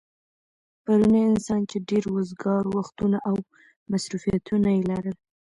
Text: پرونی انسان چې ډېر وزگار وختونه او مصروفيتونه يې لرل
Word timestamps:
پرونی 0.83 1.21
انسان 1.31 1.61
چې 1.71 1.77
ډېر 1.89 2.03
وزگار 2.17 2.63
وختونه 2.77 3.17
او 3.29 3.35
مصروفيتونه 3.91 4.67
يې 4.75 4.81
لرل 4.91 5.17